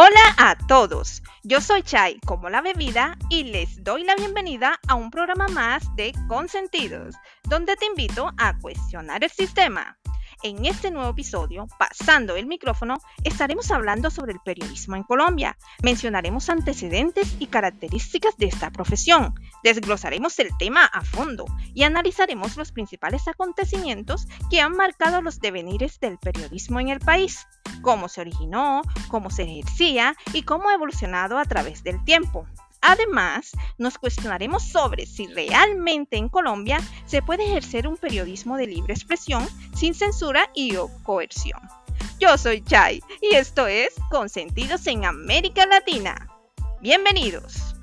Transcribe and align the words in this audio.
Hola 0.00 0.32
a 0.36 0.56
todos, 0.68 1.24
yo 1.42 1.60
soy 1.60 1.82
Chai 1.82 2.20
como 2.24 2.48
la 2.48 2.60
bebida 2.60 3.18
y 3.30 3.42
les 3.42 3.82
doy 3.82 4.04
la 4.04 4.14
bienvenida 4.14 4.78
a 4.86 4.94
un 4.94 5.10
programa 5.10 5.48
más 5.48 5.82
de 5.96 6.12
Consentidos, 6.28 7.16
donde 7.48 7.74
te 7.74 7.86
invito 7.86 8.30
a 8.38 8.56
cuestionar 8.60 9.24
el 9.24 9.30
sistema. 9.30 9.98
En 10.44 10.64
este 10.66 10.92
nuevo 10.92 11.10
episodio, 11.10 11.66
pasando 11.80 12.36
el 12.36 12.46
micrófono, 12.46 12.98
estaremos 13.24 13.72
hablando 13.72 14.08
sobre 14.08 14.32
el 14.32 14.38
periodismo 14.38 14.94
en 14.94 15.02
Colombia. 15.02 15.58
Mencionaremos 15.82 16.48
antecedentes 16.48 17.34
y 17.40 17.48
características 17.48 18.36
de 18.36 18.46
esta 18.46 18.70
profesión. 18.70 19.34
Desglosaremos 19.64 20.38
el 20.38 20.56
tema 20.56 20.84
a 20.84 21.02
fondo 21.02 21.44
y 21.74 21.82
analizaremos 21.82 22.56
los 22.56 22.70
principales 22.70 23.26
acontecimientos 23.26 24.28
que 24.48 24.60
han 24.60 24.76
marcado 24.76 25.22
los 25.22 25.40
devenires 25.40 25.98
del 25.98 26.18
periodismo 26.18 26.78
en 26.78 26.90
el 26.90 27.00
país, 27.00 27.48
cómo 27.82 28.08
se 28.08 28.20
originó, 28.20 28.82
cómo 29.08 29.30
se 29.30 29.42
ejercía 29.42 30.14
y 30.32 30.42
cómo 30.42 30.68
ha 30.68 30.74
evolucionado 30.74 31.38
a 31.38 31.46
través 31.46 31.82
del 31.82 32.04
tiempo. 32.04 32.46
Además, 32.80 33.52
nos 33.76 33.98
cuestionaremos 33.98 34.62
sobre 34.62 35.06
si 35.06 35.26
realmente 35.26 36.16
en 36.16 36.28
Colombia 36.28 36.78
se 37.06 37.22
puede 37.22 37.44
ejercer 37.44 37.88
un 37.88 37.96
periodismo 37.96 38.56
de 38.56 38.66
libre 38.66 38.94
expresión 38.94 39.46
sin 39.74 39.94
censura 39.94 40.50
y 40.54 40.76
o 40.76 40.88
coerción. 41.02 41.60
Yo 42.20 42.38
soy 42.38 42.62
Chai 42.62 43.02
y 43.20 43.34
esto 43.34 43.66
es 43.66 43.94
Consentidos 44.10 44.86
en 44.86 45.04
América 45.04 45.66
Latina. 45.66 46.28
Bienvenidos. 46.80 47.74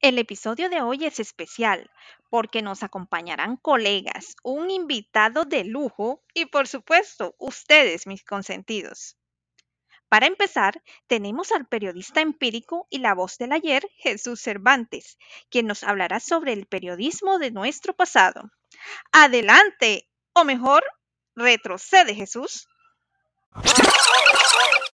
El 0.00 0.18
episodio 0.18 0.68
de 0.68 0.82
hoy 0.82 1.04
es 1.04 1.18
especial 1.18 1.90
porque 2.28 2.60
nos 2.60 2.82
acompañarán 2.82 3.56
colegas, 3.56 4.36
un 4.42 4.70
invitado 4.70 5.44
de 5.44 5.64
lujo 5.64 6.22
y 6.34 6.46
por 6.46 6.68
supuesto 6.68 7.34
ustedes, 7.38 8.06
mis 8.06 8.22
consentidos. 8.22 9.16
Para 10.16 10.28
empezar, 10.28 10.82
tenemos 11.08 11.52
al 11.52 11.66
periodista 11.66 12.22
empírico 12.22 12.86
y 12.88 13.00
la 13.00 13.14
voz 13.14 13.36
del 13.36 13.52
ayer, 13.52 13.86
Jesús 13.98 14.40
Cervantes, 14.40 15.18
quien 15.50 15.66
nos 15.66 15.84
hablará 15.84 16.20
sobre 16.20 16.54
el 16.54 16.64
periodismo 16.64 17.38
de 17.38 17.50
nuestro 17.50 17.92
pasado. 17.92 18.50
Adelante, 19.12 20.08
o 20.32 20.44
mejor, 20.44 20.84
retrocede 21.34 22.14
Jesús. 22.14 22.66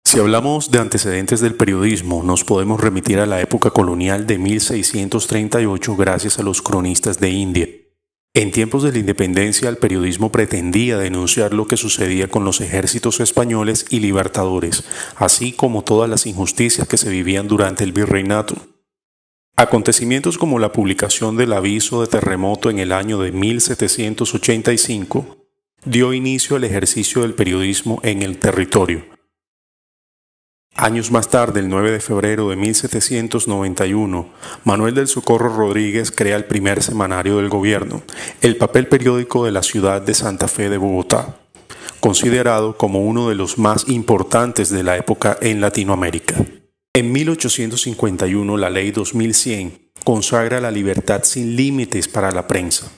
Si 0.07 0.19
hablamos 0.19 0.71
de 0.71 0.79
antecedentes 0.79 1.43
del 1.43 1.55
periodismo, 1.55 2.23
nos 2.23 2.43
podemos 2.43 2.81
remitir 2.81 3.19
a 3.19 3.27
la 3.27 3.43
época 3.43 3.73
colonial 3.73 4.27
de 4.27 4.39
1638 4.39 5.97
gracias 5.97 6.39
a 6.39 6.43
los 6.43 6.63
cronistas 6.63 7.21
de 7.21 7.29
India. 7.29 7.69
En 8.33 8.53
tiempos 8.53 8.85
de 8.85 8.93
la 8.93 8.99
independencia, 8.99 9.69
el 9.69 9.77
periodismo 9.77 10.31
pretendía 10.31 10.97
denunciar 10.97 11.53
lo 11.53 11.67
que 11.67 11.77
sucedía 11.77 12.29
con 12.29 12.45
los 12.45 12.61
ejércitos 12.61 13.19
españoles 13.19 13.87
y 13.91 13.99
libertadores, 13.99 14.85
así 15.17 15.51
como 15.51 15.83
todas 15.83 16.09
las 16.09 16.27
injusticias 16.27 16.87
que 16.87 16.97
se 16.97 17.11
vivían 17.11 17.49
durante 17.49 17.83
el 17.83 17.93
virreinato. 17.93 18.55
Acontecimientos 19.57 20.39
como 20.39 20.61
la 20.61 20.71
publicación 20.71 21.37
del 21.37 21.53
aviso 21.53 22.03
de 22.03 22.07
terremoto 22.07 22.71
en 22.71 22.79
el 22.79 22.93
año 22.93 23.19
de 23.19 23.33
1785 23.33 25.39
dio 25.85 26.13
inicio 26.13 26.55
al 26.55 26.63
ejercicio 26.63 27.23
del 27.23 27.35
periodismo 27.35 27.99
en 28.05 28.23
el 28.23 28.39
territorio. 28.39 29.20
Años 30.81 31.11
más 31.11 31.29
tarde, 31.29 31.61
el 31.61 31.69
9 31.69 31.93
de 31.93 32.01
febrero 32.01 32.49
de 32.49 32.57
1791, 32.57 34.31
Manuel 34.65 34.95
del 34.95 35.09
Socorro 35.09 35.55
Rodríguez 35.55 36.11
crea 36.11 36.37
el 36.39 36.47
primer 36.47 36.83
semanario 36.83 37.37
del 37.37 37.51
gobierno, 37.51 38.03
el 38.41 38.57
papel 38.57 38.87
periódico 38.87 39.45
de 39.45 39.53
la 39.53 39.63
ciudad 39.63 40.01
de 40.01 40.15
Santa 40.15 40.49
Fe 40.49 40.71
de 40.71 40.79
Bogotá, 40.79 41.37
considerado 42.01 42.79
como 42.79 43.03
uno 43.03 43.29
de 43.29 43.35
los 43.35 43.59
más 43.59 43.91
importantes 43.91 44.71
de 44.71 44.83
la 44.83 44.97
época 44.97 45.37
en 45.43 45.61
Latinoamérica. 45.61 46.37
En 46.95 47.13
1851, 47.13 48.57
la 48.57 48.71
Ley 48.71 48.91
2100 48.91 49.91
consagra 50.03 50.63
la 50.63 50.71
libertad 50.71 51.25
sin 51.25 51.57
límites 51.57 52.09
para 52.09 52.33
la 52.33 52.47
prensa. 52.49 52.91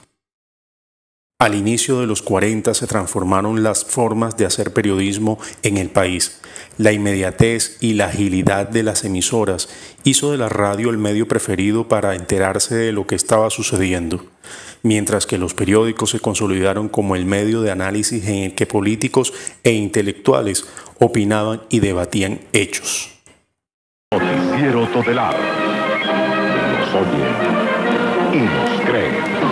Al 1.43 1.55
inicio 1.55 1.99
de 1.99 2.07
los 2.07 2.21
40 2.21 2.73
se 2.73 2.87
transformaron 2.87 3.63
las 3.63 3.83
formas 3.83 4.37
de 4.37 4.45
hacer 4.45 4.71
periodismo 4.71 5.39
en 5.61 5.75
el 5.75 5.89
país. 5.89 6.39
La 6.77 6.93
inmediatez 6.93 7.75
y 7.81 7.95
la 7.95 8.05
agilidad 8.05 8.69
de 8.69 8.81
las 8.81 9.03
emisoras 9.03 9.67
hizo 10.05 10.31
de 10.31 10.37
la 10.37 10.47
radio 10.47 10.89
el 10.89 10.97
medio 10.97 11.27
preferido 11.27 11.89
para 11.89 12.15
enterarse 12.15 12.75
de 12.75 12.93
lo 12.93 13.07
que 13.07 13.15
estaba 13.15 13.49
sucediendo, 13.49 14.25
mientras 14.83 15.25
que 15.25 15.37
los 15.37 15.53
periódicos 15.53 16.11
se 16.11 16.21
consolidaron 16.21 16.87
como 16.87 17.17
el 17.17 17.25
medio 17.25 17.59
de 17.59 17.71
análisis 17.71 18.25
en 18.25 18.35
el 18.35 18.55
que 18.55 18.65
políticos 18.65 19.33
e 19.65 19.73
intelectuales 19.73 20.65
opinaban 20.97 21.63
y 21.67 21.81
debatían 21.81 22.39
hechos. 22.53 23.11
Noticiero. 24.13 24.87
Nos 24.87 24.95
oye 26.95 27.25
y 28.31 28.37
nos 28.37 28.81
cree. 28.85 29.42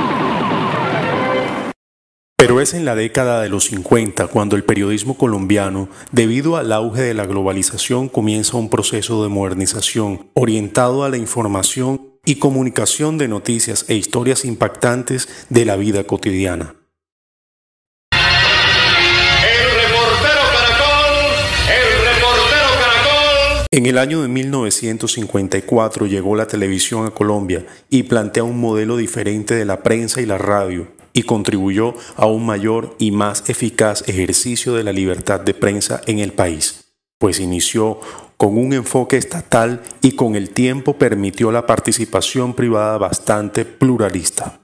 Pero 2.41 2.59
es 2.59 2.73
en 2.73 2.85
la 2.85 2.95
década 2.95 3.39
de 3.43 3.49
los 3.49 3.65
50 3.65 4.25
cuando 4.25 4.55
el 4.55 4.63
periodismo 4.63 5.15
colombiano, 5.15 5.89
debido 6.11 6.57
al 6.57 6.71
auge 6.71 7.03
de 7.03 7.13
la 7.13 7.27
globalización, 7.27 8.09
comienza 8.09 8.57
un 8.57 8.67
proceso 8.67 9.21
de 9.21 9.29
modernización 9.29 10.25
orientado 10.33 11.03
a 11.03 11.09
la 11.09 11.17
información 11.17 12.01
y 12.25 12.37
comunicación 12.37 13.19
de 13.19 13.27
noticias 13.27 13.85
e 13.89 13.93
historias 13.93 14.43
impactantes 14.43 15.29
de 15.49 15.65
la 15.65 15.75
vida 15.75 16.03
cotidiana. 16.05 16.73
En 23.69 23.85
el 23.85 23.99
año 23.99 24.23
de 24.23 24.27
1954 24.29 26.07
llegó 26.07 26.35
la 26.35 26.47
televisión 26.47 27.05
a 27.05 27.11
Colombia 27.11 27.67
y 27.91 28.01
plantea 28.01 28.43
un 28.43 28.59
modelo 28.59 28.97
diferente 28.97 29.53
de 29.53 29.65
la 29.65 29.83
prensa 29.83 30.21
y 30.21 30.25
la 30.25 30.39
radio, 30.39 30.87
y 31.13 31.23
contribuyó 31.23 31.93
a 32.15 32.25
un 32.25 32.45
mayor 32.45 32.95
y 32.99 33.11
más 33.11 33.49
eficaz 33.49 34.07
ejercicio 34.07 34.73
de 34.73 34.83
la 34.83 34.93
libertad 34.93 35.39
de 35.39 35.53
prensa 35.53 36.01
en 36.07 36.19
el 36.19 36.33
país, 36.33 36.95
pues 37.17 37.39
inició 37.39 37.99
con 38.37 38.57
un 38.57 38.73
enfoque 38.73 39.17
estatal 39.17 39.81
y 40.01 40.13
con 40.13 40.35
el 40.35 40.49
tiempo 40.49 40.97
permitió 40.97 41.51
la 41.51 41.67
participación 41.67 42.55
privada 42.55 42.97
bastante 42.97 43.65
pluralista. 43.65 44.59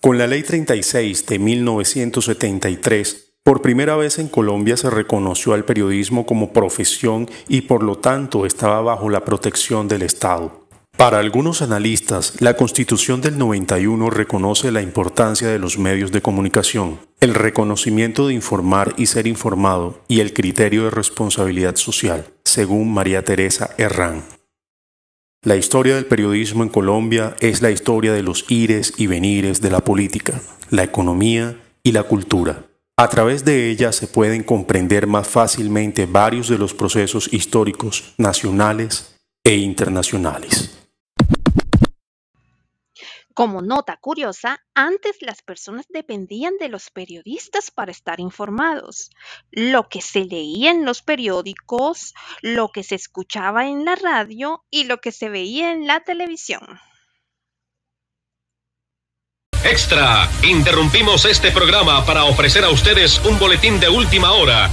Con 0.00 0.18
la 0.18 0.26
Ley 0.26 0.42
36 0.42 1.24
de 1.26 1.38
1973, 1.38 3.24
por 3.44 3.62
primera 3.62 3.94
vez 3.94 4.18
en 4.18 4.28
Colombia 4.28 4.76
se 4.76 4.90
reconoció 4.90 5.52
al 5.52 5.64
periodismo 5.64 6.26
como 6.26 6.52
profesión 6.52 7.28
y 7.46 7.60
por 7.60 7.82
lo 7.82 7.98
tanto 7.98 8.46
estaba 8.46 8.80
bajo 8.80 9.10
la 9.10 9.24
protección 9.24 9.86
del 9.86 10.02
Estado. 10.02 10.63
Para 10.96 11.18
algunos 11.18 11.60
analistas, 11.60 12.40
la 12.40 12.54
Constitución 12.54 13.20
del 13.20 13.36
91 13.36 14.10
reconoce 14.10 14.70
la 14.70 14.80
importancia 14.80 15.48
de 15.48 15.58
los 15.58 15.76
medios 15.76 16.12
de 16.12 16.22
comunicación, 16.22 17.00
el 17.20 17.34
reconocimiento 17.34 18.28
de 18.28 18.34
informar 18.34 18.94
y 18.96 19.06
ser 19.06 19.26
informado 19.26 20.00
y 20.06 20.20
el 20.20 20.32
criterio 20.32 20.84
de 20.84 20.90
responsabilidad 20.90 21.74
social, 21.74 22.26
según 22.44 22.94
María 22.94 23.24
Teresa 23.24 23.74
Herrán. 23.76 24.22
La 25.42 25.56
historia 25.56 25.96
del 25.96 26.06
periodismo 26.06 26.62
en 26.62 26.68
Colombia 26.68 27.34
es 27.40 27.60
la 27.60 27.72
historia 27.72 28.12
de 28.12 28.22
los 28.22 28.48
ires 28.48 28.94
y 28.96 29.08
venires 29.08 29.60
de 29.60 29.70
la 29.70 29.80
política, 29.80 30.40
la 30.70 30.84
economía 30.84 31.60
y 31.82 31.90
la 31.90 32.04
cultura. 32.04 32.66
A 32.96 33.08
través 33.08 33.44
de 33.44 33.68
ella 33.68 33.90
se 33.90 34.06
pueden 34.06 34.44
comprender 34.44 35.08
más 35.08 35.26
fácilmente 35.26 36.06
varios 36.06 36.48
de 36.48 36.56
los 36.56 36.72
procesos 36.72 37.32
históricos 37.32 38.14
nacionales 38.16 39.16
e 39.42 39.56
internacionales. 39.56 40.83
Como 43.34 43.62
nota 43.62 43.96
curiosa, 43.96 44.60
antes 44.74 45.16
las 45.20 45.42
personas 45.42 45.86
dependían 45.88 46.56
de 46.60 46.68
los 46.68 46.90
periodistas 46.90 47.72
para 47.72 47.90
estar 47.90 48.20
informados. 48.20 49.10
Lo 49.50 49.88
que 49.88 50.00
se 50.00 50.24
leía 50.24 50.70
en 50.70 50.84
los 50.84 51.02
periódicos, 51.02 52.14
lo 52.42 52.68
que 52.68 52.84
se 52.84 52.94
escuchaba 52.94 53.66
en 53.66 53.84
la 53.84 53.96
radio 53.96 54.64
y 54.70 54.84
lo 54.84 55.00
que 55.00 55.10
se 55.10 55.30
veía 55.30 55.72
en 55.72 55.88
la 55.88 55.98
televisión. 56.04 56.62
Extra, 59.64 60.30
interrumpimos 60.44 61.24
este 61.24 61.50
programa 61.50 62.06
para 62.06 62.24
ofrecer 62.24 62.64
a 62.64 62.68
ustedes 62.68 63.20
un 63.24 63.38
boletín 63.40 63.80
de 63.80 63.88
última 63.88 64.32
hora. 64.32 64.70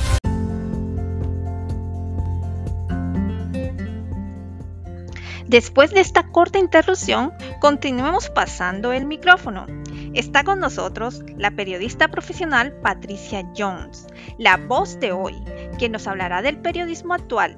Después 5.52 5.92
de 5.92 6.00
esta 6.00 6.24
corta 6.32 6.60
interrupción, 6.60 7.34
continuemos 7.60 8.30
pasando 8.30 8.94
el 8.94 9.06
micrófono. 9.06 9.66
Está 10.14 10.46
con 10.46 10.62
nosotros 10.62 11.26
la 11.36 11.52
periodista 11.52 12.08
profesional 12.08 12.72
Patricia 12.82 13.46
Jones, 13.58 14.08
la 14.38 14.56
voz 14.56 14.98
de 15.02 15.12
hoy, 15.12 15.36
que 15.78 15.90
nos 15.90 16.08
hablará 16.08 16.42
del 16.42 16.58
periodismo 16.62 17.14
actual. 17.14 17.58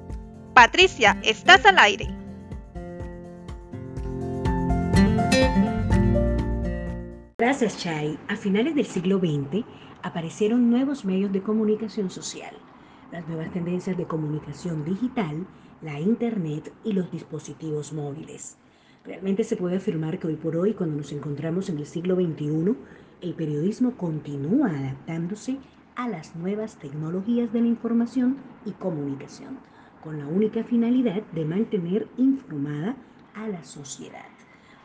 Patricia, 0.54 1.20
estás 1.22 1.64
al 1.66 1.78
aire. 1.78 2.08
Gracias, 7.38 7.78
Chay. 7.78 8.18
A 8.26 8.34
finales 8.34 8.74
del 8.74 8.86
siglo 8.86 9.20
XX 9.20 9.64
aparecieron 10.02 10.68
nuevos 10.68 11.04
medios 11.04 11.30
de 11.30 11.44
comunicación 11.44 12.10
social, 12.10 12.56
las 13.12 13.24
nuevas 13.28 13.52
tendencias 13.52 13.96
de 13.96 14.04
comunicación 14.04 14.84
digital, 14.84 15.46
la 15.84 16.00
Internet 16.00 16.72
y 16.82 16.94
los 16.94 17.10
dispositivos 17.10 17.92
móviles. 17.92 18.56
Realmente 19.04 19.44
se 19.44 19.56
puede 19.56 19.76
afirmar 19.76 20.18
que 20.18 20.28
hoy 20.28 20.36
por 20.36 20.56
hoy, 20.56 20.72
cuando 20.72 20.96
nos 20.96 21.12
encontramos 21.12 21.68
en 21.68 21.76
el 21.76 21.84
siglo 21.84 22.14
XXI, 22.14 22.74
el 23.20 23.34
periodismo 23.34 23.92
continúa 23.92 24.70
adaptándose 24.70 25.58
a 25.94 26.08
las 26.08 26.36
nuevas 26.36 26.76
tecnologías 26.76 27.52
de 27.52 27.60
la 27.60 27.66
información 27.66 28.38
y 28.64 28.70
comunicación, 28.70 29.58
con 30.02 30.18
la 30.18 30.26
única 30.26 30.64
finalidad 30.64 31.22
de 31.34 31.44
mantener 31.44 32.08
informada 32.16 32.96
a 33.34 33.46
la 33.48 33.62
sociedad. 33.62 34.24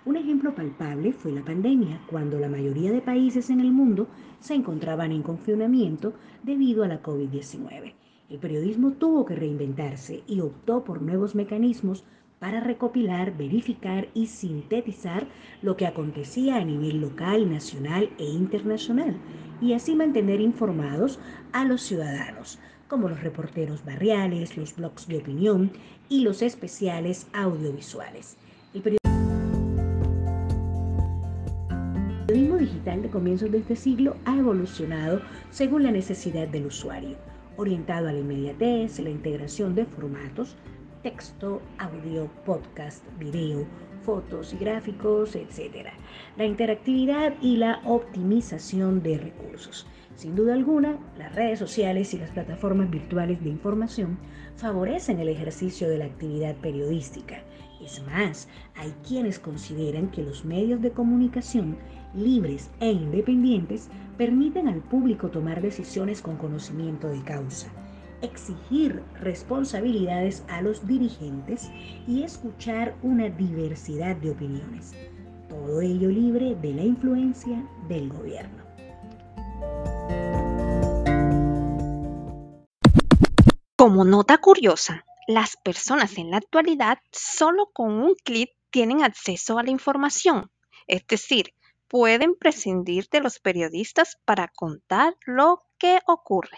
Un 0.03 0.17
ejemplo 0.17 0.53
palpable 0.53 1.13
fue 1.13 1.31
la 1.31 1.45
pandemia, 1.45 2.01
cuando 2.09 2.39
la 2.39 2.49
mayoría 2.49 2.91
de 2.91 2.99
países 2.99 3.49
en 3.49 3.61
el 3.61 3.71
mundo 3.71 4.09
se 4.41 4.53
encontraban 4.53 5.13
en 5.13 5.23
confinamiento 5.23 6.13
debido 6.43 6.83
a 6.83 6.89
la 6.89 7.01
COVID-19. 7.01 7.93
El 8.29 8.37
periodismo 8.37 8.91
tuvo 8.91 9.25
que 9.25 9.35
reinventarse 9.35 10.21
y 10.27 10.41
optó 10.41 10.83
por 10.83 11.01
nuevos 11.01 11.33
mecanismos 11.33 12.03
para 12.37 12.59
recopilar, 12.59 13.35
verificar 13.35 14.07
y 14.13 14.27
sintetizar 14.27 15.27
lo 15.63 15.75
que 15.75 15.87
acontecía 15.87 16.57
a 16.57 16.63
nivel 16.63 17.01
local, 17.01 17.51
nacional 17.51 18.11
e 18.19 18.25
internacional 18.25 19.17
y 19.61 19.73
así 19.73 19.95
mantener 19.95 20.41
informados 20.41 21.19
a 21.53 21.65
los 21.65 21.81
ciudadanos, 21.81 22.59
como 22.87 23.09
los 23.09 23.23
reporteros 23.23 23.83
barriales, 23.83 24.57
los 24.57 24.75
blogs 24.75 25.07
de 25.07 25.17
opinión 25.17 25.71
y 26.07 26.21
los 26.21 26.43
especiales 26.43 27.27
audiovisuales. 27.33 28.37
El 28.75 28.83
periodismo 32.27 32.57
digital 32.57 33.01
de 33.01 33.09
comienzos 33.09 33.51
de 33.51 33.57
este 33.57 33.75
siglo 33.75 34.15
ha 34.25 34.37
evolucionado 34.37 35.21
según 35.49 35.81
la 35.81 35.91
necesidad 35.91 36.47
del 36.47 36.67
usuario, 36.67 37.17
orientado 37.59 38.07
a 38.07 38.13
la 38.13 38.19
inmediatez, 38.19 38.99
la 38.99 39.09
integración 39.09 39.75
de 39.75 39.85
formatos, 39.85 40.55
texto, 41.03 41.61
audio, 41.77 42.29
podcast, 42.45 43.03
video, 43.19 43.65
fotos 44.03 44.53
y 44.53 44.57
gráficos, 44.57 45.35
etc. 45.35 45.89
La 46.37 46.45
interactividad 46.45 47.33
y 47.41 47.57
la 47.57 47.81
optimización 47.85 49.03
de 49.03 49.17
recursos. 49.17 49.85
Sin 50.15 50.35
duda 50.35 50.53
alguna, 50.53 50.97
las 51.17 51.35
redes 51.35 51.59
sociales 51.59 52.13
y 52.13 52.17
las 52.17 52.31
plataformas 52.31 52.89
virtuales 52.89 53.43
de 53.43 53.49
información 53.49 54.17
favorecen 54.55 55.19
el 55.19 55.29
ejercicio 55.29 55.89
de 55.89 55.97
la 55.97 56.05
actividad 56.05 56.55
periodística. 56.55 57.43
Es 57.83 58.03
más, 58.03 58.47
hay 58.75 58.93
quienes 59.07 59.39
consideran 59.39 60.09
que 60.11 60.23
los 60.23 60.45
medios 60.45 60.81
de 60.81 60.91
comunicación 60.91 61.77
libres 62.13 62.69
e 62.79 62.91
independientes 62.91 63.89
permiten 64.17 64.67
al 64.67 64.81
público 64.81 65.29
tomar 65.29 65.61
decisiones 65.61 66.21
con 66.21 66.37
conocimiento 66.37 67.07
de 67.07 67.23
causa 67.23 67.71
exigir 68.21 69.01
responsabilidades 69.21 70.43
a 70.49 70.61
los 70.61 70.85
dirigentes 70.87 71.69
y 72.07 72.23
escuchar 72.23 72.95
una 73.01 73.29
diversidad 73.29 74.15
de 74.17 74.31
opiniones. 74.31 74.93
Todo 75.47 75.81
ello 75.81 76.09
libre 76.09 76.55
de 76.55 76.73
la 76.73 76.83
influencia 76.83 77.65
del 77.87 78.09
gobierno. 78.09 78.63
Como 83.75 84.03
nota 84.03 84.37
curiosa, 84.39 85.05
las 85.29 85.57
personas 85.57 86.17
en 86.17 86.31
la 86.31 86.37
actualidad 86.37 86.97
solo 87.11 87.69
con 87.71 88.01
un 88.01 88.15
clic 88.15 88.49
tienen 88.71 89.03
acceso 89.03 89.59
a 89.59 89.63
la 89.63 89.69
información, 89.69 90.49
es 90.87 91.05
decir, 91.05 91.53
pueden 91.87 92.33
prescindir 92.33 93.07
de 93.11 93.21
los 93.21 93.37
periodistas 93.37 94.17
para 94.25 94.47
contar 94.47 95.15
lo 95.27 95.61
que 95.77 95.99
ocurre. 96.07 96.57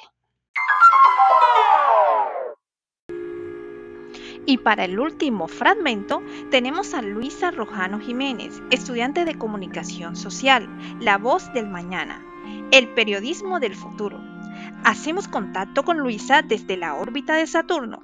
Y 4.46 4.60
para 4.60 4.86
el 4.86 5.02
último 5.02 5.50
fragmento 5.50 6.22
tenemos 6.50 6.94
a 6.94 7.02
Luisa 7.02 7.52
Rojano 7.52 8.00
Jiménez, 8.00 8.62
estudiante 8.72 9.26
de 9.26 9.38
comunicación 9.38 10.16
social, 10.16 10.70
la 11.02 11.18
voz 11.18 11.52
del 11.52 11.68
mañana, 11.68 12.26
el 12.72 12.88
periodismo 12.94 13.60
del 13.60 13.76
futuro. 13.76 14.18
Hacemos 14.86 15.28
contacto 15.28 15.84
con 15.84 15.98
Luisa 15.98 16.42
desde 16.42 16.78
la 16.78 16.96
órbita 16.96 17.36
de 17.36 17.48
Saturno. 17.48 18.02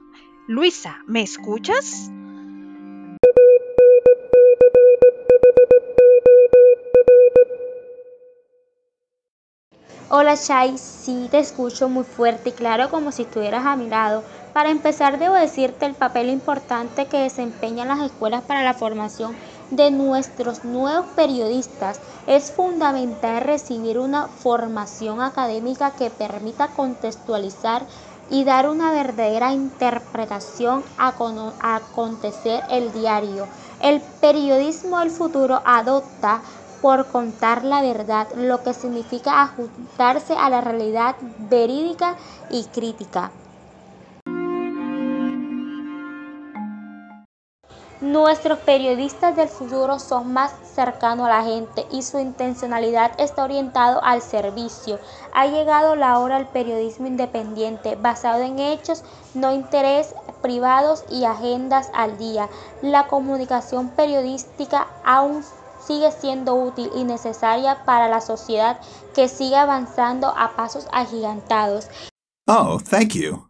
Luisa, 0.50 1.00
¿me 1.08 1.24
escuchas? 1.24 2.10
Hola 10.10 10.36
Shai, 10.36 10.78
sí 10.78 11.28
te 11.30 11.40
escucho 11.40 11.90
muy 11.90 12.06
fuerte 12.06 12.52
y 12.52 12.52
claro 12.54 12.90
como 12.90 13.12
si 13.12 13.24
estuvieras 13.24 13.66
a 13.66 13.76
mi 13.76 13.90
lado. 13.90 14.24
Para 14.54 14.70
empezar 14.70 15.20
debo 15.20 15.34
decirte 15.34 15.86
el 15.86 15.96
papel 15.96 16.30
importante 16.30 17.08
que 17.08 17.20
desempeñan 17.20 17.90
las 17.90 18.00
escuelas 18.00 18.42
para 18.44 18.64
la 18.64 18.74
formación 18.74 19.36
de 19.70 19.92
nuestros 19.92 20.64
nuevos 20.64 21.08
periodistas. 21.18 22.00
Es 22.26 22.54
fundamental 22.54 23.44
recibir 23.44 24.00
una 24.00 24.30
formación 24.30 25.22
académica 25.22 25.92
que 25.92 26.10
permita 26.10 26.70
contextualizar 26.70 27.86
y 28.30 28.44
dar 28.44 28.70
una 28.70 28.92
verdadera 28.92 29.54
interpretación 29.54 30.84
a, 30.98 31.14
acontecer 31.62 32.64
el 32.70 32.92
diario. 32.92 33.48
El 33.82 34.02
periodismo 34.02 35.00
del 35.00 35.12
futuro 35.12 35.62
adopta 35.66 36.42
por 36.82 37.08
contar 37.08 37.64
la 37.64 37.82
verdad, 37.82 38.28
lo 38.36 38.64
que 38.64 38.74
significa 38.74 39.42
ajustarse 39.42 40.34
a 40.34 40.50
la 40.50 40.62
realidad 40.62 41.16
verídica 41.50 42.16
y 42.50 42.66
crítica. 42.66 43.32
Nuestros 48.08 48.60
periodistas 48.60 49.36
del 49.36 49.50
futuro 49.50 50.00
son 50.00 50.32
más 50.32 50.54
cercanos 50.74 51.26
a 51.26 51.40
la 51.40 51.44
gente 51.44 51.86
y 51.92 52.04
su 52.04 52.20
intencionalidad 52.20 53.12
está 53.20 53.44
orientado 53.44 54.02
al 54.02 54.22
servicio. 54.22 54.98
Ha 55.34 55.48
llegado 55.48 55.98
la 55.98 56.18
hora 56.18 56.38
del 56.38 56.48
periodismo 56.48 57.08
independiente, 57.08 57.98
basado 57.98 58.44
en 58.44 58.60
hechos, 58.60 59.04
no 59.34 59.52
interés 59.52 60.16
privados 60.42 61.04
y 61.12 61.26
agendas 61.26 61.92
al 61.94 62.18
día. 62.18 62.48
La 62.82 63.08
comunicación 63.08 63.90
periodística 63.90 64.88
aún 65.04 65.44
sigue 65.86 66.10
siendo 66.14 66.56
útil 66.56 66.90
y 66.96 67.04
necesaria 67.04 67.84
para 67.84 68.08
la 68.08 68.22
sociedad 68.22 68.80
que 69.14 69.28
sigue 69.28 69.58
avanzando 69.58 70.28
a 70.28 70.56
pasos 70.56 70.88
agigantados. 70.94 71.90
Oh, 72.48 72.80
thank 72.80 73.16
you. 73.16 73.50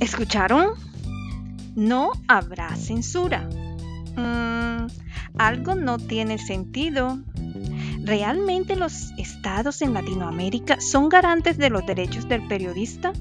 ¿Escucharon? 0.00 0.72
No 1.74 2.12
habrá 2.28 2.74
censura. 2.76 3.48
Mm, 4.16 4.86
algo 5.38 5.74
no 5.74 5.98
tiene 5.98 6.38
sentido. 6.38 7.18
¿Realmente 8.02 8.76
los 8.76 9.12
estados 9.18 9.80
en 9.82 9.94
Latinoamérica 9.94 10.80
son 10.80 11.08
garantes 11.08 11.56
de 11.58 11.70
los 11.70 11.86
derechos 11.86 12.28
del 12.28 12.46
periodista? 12.46 13.12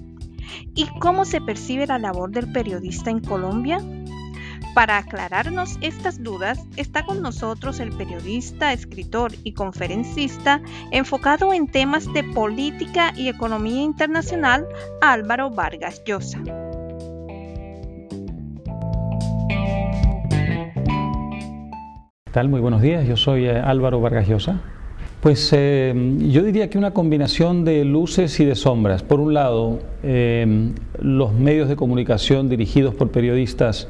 ¿Y 0.76 0.88
cómo 1.00 1.26
se 1.26 1.42
percibe 1.42 1.88
la 1.88 2.00
labor 2.00 2.32
del 2.32 2.52
periodista 2.52 3.10
en 3.10 3.20
Colombia? 3.20 3.80
Para 4.74 4.98
aclararnos 4.98 5.78
estas 5.82 6.24
dudas, 6.24 6.66
está 6.78 7.06
con 7.06 7.22
nosotros 7.22 7.80
el 7.80 7.92
periodista, 7.96 8.74
escritor 8.74 9.32
y 9.44 9.54
conferencista 9.54 10.62
enfocado 10.92 11.54
en 11.54 11.68
temas 11.68 12.12
de 12.12 12.24
política 12.24 13.14
y 13.16 13.30
economía 13.30 13.84
internacional, 13.84 14.68
Álvaro 15.02 15.52
Vargas 15.52 16.02
Llosa. 16.06 16.42
Tal? 22.34 22.50
Muy 22.50 22.62
buenos 22.62 22.82
días, 22.82 23.08
yo 23.08 23.16
soy 23.16 23.46
eh, 23.46 23.60
Álvaro 23.60 24.02
Vargas 24.02 24.28
Llosa, 24.28 24.60
Pues 25.22 25.52
eh, 25.54 25.94
yo 26.32 26.42
diría 26.42 26.68
que 26.68 26.80
una 26.80 26.90
combinación 26.90 27.64
de 27.64 27.86
luces 27.86 28.40
y 28.40 28.46
de 28.46 28.56
sombras. 28.56 29.04
Por 29.04 29.20
un 29.20 29.36
lado, 29.36 29.82
eh, 30.02 30.72
los 31.00 31.32
medios 31.34 31.70
de 31.70 31.76
comunicación 31.76 32.50
dirigidos 32.50 32.96
por 32.96 33.12
periodistas 33.12 33.88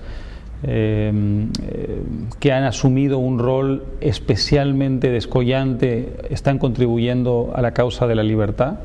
que 0.61 2.51
han 2.53 2.63
asumido 2.63 3.17
un 3.17 3.37
rol 3.37 3.83
especialmente 3.99 5.09
descollante 5.09 6.13
están 6.29 6.57
contribuyendo 6.57 7.51
a 7.53 7.61
la 7.61 7.73
causa 7.73 8.07
de 8.07 8.15
la 8.15 8.23
libertad. 8.23 8.79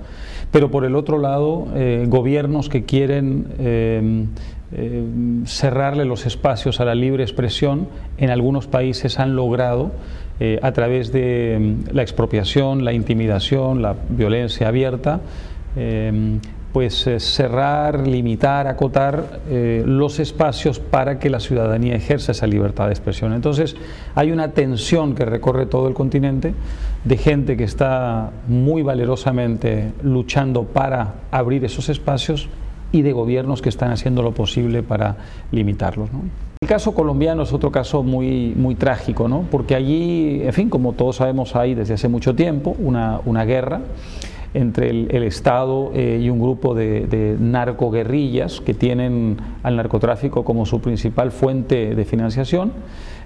Pero 0.50 0.72
por 0.72 0.84
el 0.84 0.96
otro 0.96 1.18
lado, 1.18 1.68
gobiernos 2.08 2.68
que 2.68 2.84
quieren 2.84 4.32
cerrarle 5.46 6.04
los 6.04 6.26
espacios 6.26 6.80
a 6.80 6.84
la 6.84 6.94
libre 6.94 7.22
expresión, 7.22 7.88
en 8.18 8.30
algunos 8.30 8.66
países 8.66 9.18
han 9.18 9.34
logrado 9.34 9.92
eh, 10.40 10.60
a 10.62 10.70
través 10.70 11.10
de 11.12 11.58
mm, 11.58 11.94
la 11.94 12.02
expropiación, 12.02 12.84
la 12.84 12.92
intimidación, 12.92 13.82
la 13.82 13.96
violencia 14.08 14.68
abierta, 14.68 15.20
eh, 15.76 16.38
pues 16.72 17.08
eh, 17.08 17.18
cerrar, 17.18 18.06
limitar, 18.06 18.68
acotar 18.68 19.40
los 19.50 20.20
espacios 20.20 20.78
para 20.78 21.18
que 21.18 21.28
la 21.30 21.40
ciudadanía 21.40 21.96
ejerza 21.96 22.32
esa 22.32 22.46
libertad 22.46 22.86
de 22.86 22.92
expresión. 22.92 23.32
Entonces 23.32 23.74
hay 24.14 24.30
una 24.30 24.52
tensión 24.52 25.14
que 25.14 25.24
recorre 25.24 25.66
todo 25.66 25.88
el 25.88 25.94
continente 25.94 26.54
de 27.04 27.16
gente 27.16 27.56
que 27.56 27.64
está 27.64 28.30
muy 28.46 28.82
valerosamente 28.82 29.92
luchando 30.02 30.64
para 30.64 31.14
abrir 31.32 31.64
esos 31.64 31.88
espacios 31.88 32.48
y 32.92 33.02
de 33.02 33.12
gobiernos 33.12 33.62
que 33.62 33.68
están 33.68 33.90
haciendo 33.90 34.22
lo 34.22 34.32
posible 34.32 34.82
para 34.82 35.16
limitarlos. 35.52 36.08
El 36.60 36.68
caso 36.68 36.94
colombiano 36.94 37.42
es 37.42 37.52
otro 37.52 37.70
caso 37.70 38.02
muy, 38.02 38.54
muy 38.56 38.74
trágico, 38.74 39.28
¿no? 39.28 39.44
porque 39.50 39.74
allí, 39.74 40.40
en 40.42 40.52
fin, 40.52 40.70
como 40.70 40.92
todos 40.92 41.16
sabemos, 41.16 41.54
hay 41.54 41.74
desde 41.74 41.94
hace 41.94 42.08
mucho 42.08 42.34
tiempo 42.34 42.74
una, 42.78 43.20
una 43.24 43.44
guerra 43.44 43.80
entre 44.54 44.90
el, 44.90 45.22
Estado 45.24 45.92
eh, 45.94 46.20
y 46.22 46.30
un 46.30 46.40
grupo 46.40 46.74
de, 46.74 47.06
de, 47.06 47.36
narcoguerrillas 47.38 48.60
que 48.62 48.72
tienen 48.72 49.36
al 49.62 49.76
narcotráfico 49.76 50.42
como 50.42 50.64
su 50.64 50.80
principal 50.80 51.32
fuente 51.32 51.94
de 51.94 52.04
financiación 52.06 52.72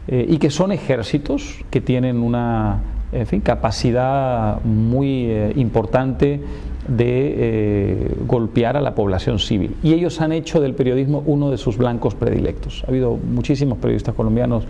eh, 0.08 0.26
y 0.28 0.38
que 0.38 0.50
son 0.50 0.72
ejércitos 0.72 1.64
que 1.70 1.80
tienen 1.80 2.18
una 2.18 2.80
en 3.12 3.26
fin, 3.26 3.40
capacidad 3.40 4.60
muy 4.64 5.26
eh, 5.26 5.52
importante 5.56 6.40
de 6.88 7.34
eh, 7.36 8.14
golpear 8.26 8.76
a 8.76 8.80
la 8.80 8.94
población 8.94 9.38
civil. 9.38 9.76
Y 9.82 9.92
ellos 9.92 10.20
han 10.20 10.32
hecho 10.32 10.60
del 10.60 10.74
periodismo 10.74 11.22
uno 11.26 11.50
de 11.50 11.58
sus 11.58 11.76
blancos 11.76 12.14
predilectos. 12.14 12.82
Ha 12.84 12.90
habido 12.90 13.16
muchísimos 13.16 13.78
periodistas 13.78 14.14
colombianos 14.14 14.64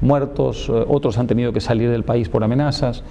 muertos, 0.00 0.68
eh, 0.68 0.84
otros 0.88 1.16
han 1.16 1.28
tenido 1.28 1.52
que 1.52 1.60
salir 1.60 1.88
del 1.88 2.02
país 2.02 2.28
por 2.28 2.42
amenazas. 2.44 3.04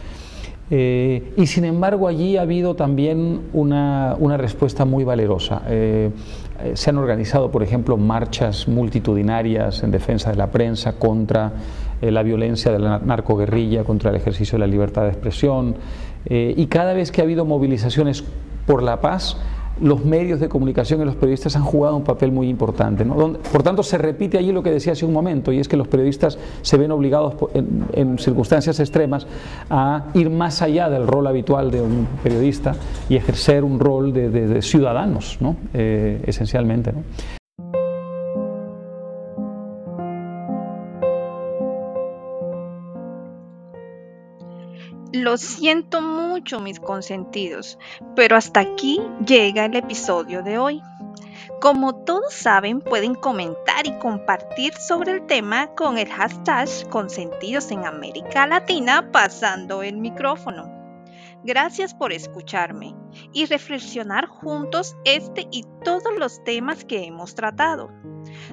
Y 0.67 1.46
sin 1.46 1.63
embargo 1.63 2.08
allí 2.08 2.38
ha 2.38 2.41
habido 2.41 2.74
también 2.75 3.41
una, 3.53 4.15
una 4.17 4.36
respuesta 4.36 4.84
muy 4.84 5.03
valerosa. 5.03 5.62
se 6.74 6.89
han 6.89 6.98
organizado, 6.98 7.51
por 7.51 7.62
ejemplo, 7.62 7.98
marchas 7.98 8.67
multitudinarias 8.67 9.84
en 9.84 9.91
defensa 9.91 10.32
de 10.32 10.38
la 10.38 10.50
prensa 10.50 10.94
contra 10.94 11.53
la 12.02 12.24
violencia 12.24 12.72
de 12.72 12.80
la 12.80 13.00
narcoguerrilla, 13.00 13.84
contra 13.84 14.10
el 14.12 14.18
ejercicio 14.18 14.58
de 14.58 14.60
la 14.60 14.68
libertad 14.68 15.04
de 15.04 15.10
expresión. 15.10 15.75
Eh, 16.25 16.54
y 16.56 16.68
cada 16.68 16.94
vez 16.94 17.12
que 17.12 17.22
ha 17.22 17.24
habido 17.24 17.46
movilizaciones 17.46 18.24
por 18.66 18.84
la 18.84 19.02
paz, 19.02 19.38
los 19.82 20.06
medios 20.06 20.40
de 20.40 20.48
comunicación 20.48 21.02
y 21.02 21.06
los 21.06 21.16
periodistas 21.16 21.56
han 21.56 21.64
jugado 21.64 21.96
un 21.96 22.04
papel 22.04 22.32
muy 22.32 22.48
importante. 22.48 23.06
por 23.06 23.64
tanto, 23.64 23.84
se 23.84 23.98
repite 23.98 24.38
allí 24.38 24.52
lo 24.52 24.64
que 24.64 24.72
decía 24.72 24.94
hace 24.94 25.06
un 25.06 25.14
momento, 25.14 25.52
y 25.52 25.60
es 25.60 25.68
que 25.68 25.78
los 25.78 25.88
periodistas 25.88 26.38
se 26.62 26.78
ven 26.78 26.92
obligados 26.92 27.36
en, 27.54 28.18
circunstancias 28.18 28.80
extremas 28.80 29.28
a 29.70 30.06
ir 30.14 30.30
más 30.30 30.62
allá 30.62 30.90
del 30.90 31.08
rol 31.08 31.28
habitual 31.28 31.72
de 31.72 31.82
un 31.82 32.08
periodista 32.24 32.75
y 33.10 33.16
ejercer 33.16 33.64
un 33.64 33.80
rol 33.80 34.14
de, 34.14 34.62
ciudadanos, 34.62 35.38
¿no? 35.42 35.58
Eh, 35.74 36.22
esencialmente. 36.25 36.94
Lo 45.14 45.38
siento 45.38 46.02
mucho, 46.02 46.60
mis 46.60 46.80
consentidos, 46.80 47.78
pero 48.16 48.36
hasta 48.36 48.60
aquí 48.62 49.00
llega 49.26 49.66
el 49.66 49.76
episodio 49.76 50.44
de 50.44 50.58
hoy. 50.58 50.82
Como 51.62 51.96
todos 51.96 52.34
saben, 52.34 52.82
pueden 52.82 53.16
comentar 53.16 53.88
y 53.88 53.98
compartir 54.00 54.74
sobre 54.74 55.14
el 55.14 55.26
tema 55.26 55.68
con 55.76 55.98
el 55.98 56.10
hashtag 56.10 56.68
Consentidos 56.90 57.72
en 57.72 57.86
América 57.86 58.46
Latina 58.48 59.12
pasando 59.12 59.84
el 59.84 59.98
micrófono. 59.98 60.72
Gracias 61.44 61.94
por 61.94 62.12
escucharme 62.12 62.96
y 63.32 63.46
reflexionar 63.46 64.26
juntos 64.26 64.96
este 65.06 65.48
y 65.52 65.64
todos 65.84 66.18
los 66.18 66.44
temas 66.44 66.84
que 66.84 67.06
hemos 67.06 67.36
tratado. 67.36 67.92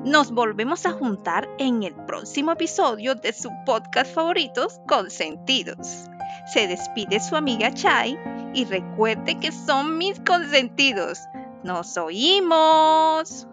Nos 0.05 0.31
volvemos 0.31 0.85
a 0.85 0.93
juntar 0.93 1.49
en 1.59 1.83
el 1.83 1.95
próximo 2.05 2.53
episodio 2.53 3.15
de 3.15 3.33
su 3.33 3.51
podcast 3.65 4.15
favoritos, 4.15 4.81
Consentidos. 4.87 6.12
Se 6.47 6.67
despide 6.67 7.21
su 7.21 7.37
amiga 7.37 7.73
Chai 7.73 8.19
y 8.55 8.65
recuerde 8.65 9.39
que 9.39 9.53
son 9.53 9.99
mis 9.99 10.21
consentidos. 10.21 11.29
Nos 11.63 11.97
oímos. 11.97 13.47